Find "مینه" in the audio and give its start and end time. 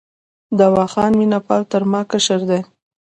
1.19-1.39